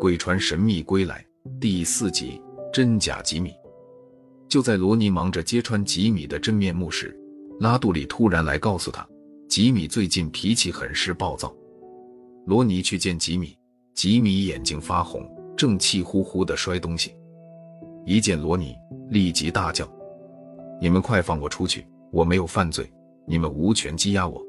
[0.00, 1.22] 鬼船神秘归来
[1.60, 2.40] 第四集：
[2.72, 3.52] 真假吉米。
[4.48, 7.14] 就在罗尼忙着揭穿吉米的真面目时，
[7.60, 9.06] 拉杜里突然来告诉他，
[9.50, 11.54] 吉米最近脾气很是暴躁。
[12.46, 13.54] 罗尼去见吉米，
[13.94, 17.14] 吉米眼睛发红，正气呼呼地摔东西。
[18.06, 18.74] 一见罗尼，
[19.10, 19.86] 立即大叫
[20.80, 21.86] ：“你们快放我出去！
[22.10, 22.90] 我没有犯罪，
[23.26, 24.42] 你们无权羁押我。”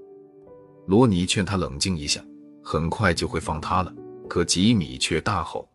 [0.87, 2.23] 罗尼劝他冷静一下，
[2.65, 3.93] 很快就会放他了。
[4.27, 5.69] 可吉米却大吼：“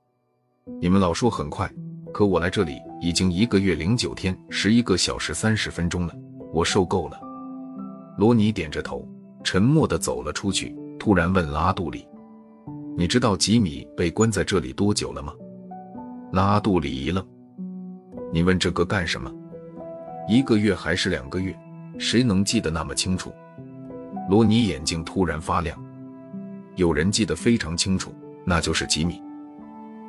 [0.83, 1.73] 你们老说很快，
[2.13, 6.15] 可我来这里已经一个月零九天十一个小时三十分钟了，
[6.53, 7.21] 我受够了。”
[8.19, 9.09] 罗尼点着头，
[9.45, 10.77] 沉默地走了出去。
[10.99, 12.07] 突然问拉杜里
[12.99, 15.33] ：“你知道吉米被关在这里多久了吗？”
[16.33, 17.25] 拉杜里一愣
[18.35, 19.33] ：“你问这个干什么？
[20.29, 21.57] 一个月还是两个月？
[21.99, 23.33] 谁能记得那么清楚？”
[24.29, 25.81] 罗尼眼睛突然发亮，
[26.81, 28.11] 有人记得非常清楚，
[28.43, 29.21] 那就是吉米。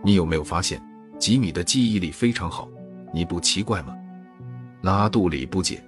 [0.01, 0.81] 你有没有发现，
[1.19, 2.65] 吉米的记忆力非常好？
[3.13, 3.93] 你不奇怪吗？
[4.83, 5.83] 拉杜里不解，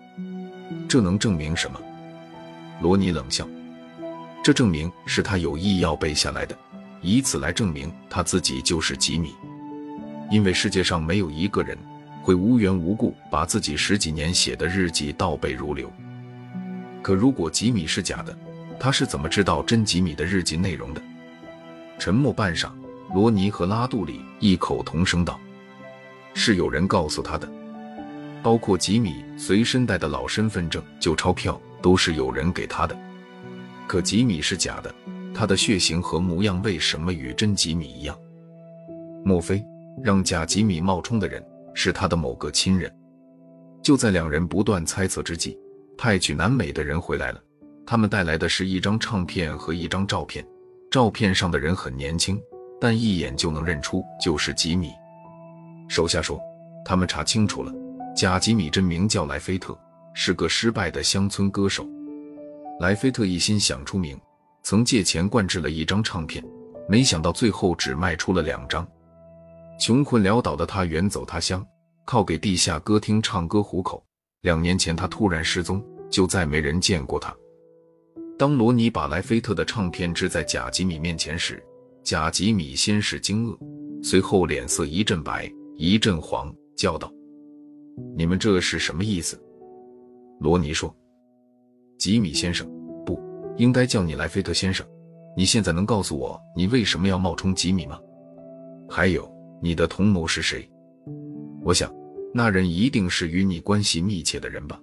[0.85, 1.80] 这能证明什么？
[2.81, 3.47] 罗尼冷笑，
[4.44, 6.57] 这证明是他有意要背下来的，
[7.02, 9.33] 以此来证明他自己就是吉米。
[10.29, 11.77] 因为世界上没有一个人
[12.22, 15.89] 会无缘无故把自己十几年写的日记倒背如流。
[17.02, 18.38] 可如果吉米是假的，
[18.83, 21.01] 他是怎么知道真吉米的日记内容的？
[21.97, 22.69] 沉默半晌，
[23.13, 25.39] 罗尼和拉杜里异口同声道
[26.35, 27.49] ：“是有人告诉他的，
[28.43, 32.93] 包括吉米随身带的老身份证、旧钞票都是有人给他的。
[33.87, 34.93] 可吉米是假的，
[35.33, 38.13] 他的血型和模样为什么与真吉米一样？
[39.23, 39.63] 莫非
[40.03, 41.41] 让假吉米冒充的人
[41.73, 42.93] 是他的某个亲人？”
[43.81, 45.57] 就在两人不断猜测之际。
[45.95, 47.41] 派去南美的人回来了，
[47.85, 50.45] 他们带来的是一张唱片和一张照片。
[50.89, 52.39] 照片上的人很年轻，
[52.79, 54.91] 但一眼就能认出就是吉米。
[55.89, 56.39] 手下说，
[56.85, 57.73] 他们查清楚了，
[58.15, 59.77] 假吉米真名叫莱菲特，
[60.13, 61.83] 是个失败的乡村歌手。
[62.79, 64.19] 莱菲特一心想出名，
[64.61, 66.43] 曾借钱灌制了一张唱片，
[66.88, 68.88] 没想到最后只卖出了两张。
[69.79, 71.66] 穷困潦倒的他远走他乡，
[72.05, 74.03] 靠给地下歌厅唱歌糊口。
[74.41, 77.35] 两年前他突然失踪，就再没人见过他。
[78.43, 81.63] 当罗尼把莱菲特的唱片支在贾吉米面前时，
[82.03, 83.57] 贾吉米先是惊愕，
[84.03, 87.09] 随后脸色一阵白一阵黄，叫道
[88.17, 89.41] ：“你们这是什么意思？”
[90.41, 90.93] 罗尼说
[91.97, 92.69] ：“吉米先生，
[93.05, 93.17] 不
[93.55, 94.85] 应该叫你莱菲特先生。
[95.37, 97.97] 你现在能告诉我你为什么要冒充吉米吗？
[98.89, 99.25] 还有，
[99.61, 100.69] 你的同谋是谁？
[101.63, 101.89] 我想。”
[102.35, 104.77] 那人一定是与你关系密切的人吧？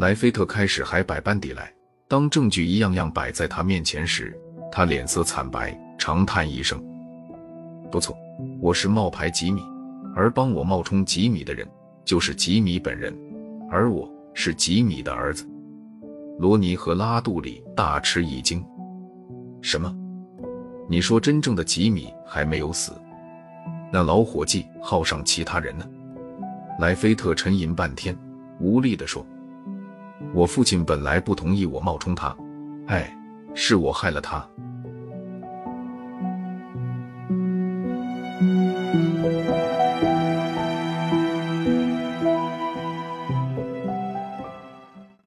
[0.00, 1.72] 莱菲特开始还百般抵赖，
[2.08, 4.38] 当证据一样样摆在他面前时，
[4.70, 6.80] 他脸色惨白，长叹一声
[7.90, 8.16] ：“不错，
[8.60, 9.60] 我是冒牌吉米，
[10.14, 11.66] 而帮我冒充吉米的人
[12.04, 13.12] 就是吉米本人，
[13.68, 15.44] 而我是吉米的儿子。”
[16.38, 18.64] 罗尼和拉杜里大吃一惊
[19.60, 19.92] ：“什么？
[20.88, 22.92] 你说真正的吉米还没有死？
[23.92, 25.84] 那老伙计号上其他人呢？”
[26.78, 28.16] 莱菲特沉吟半天，
[28.60, 29.26] 无力地说
[30.34, 32.36] ：“我父亲本来不同意我冒充他，
[32.86, 33.16] 哎，
[33.54, 34.46] 是我害了他，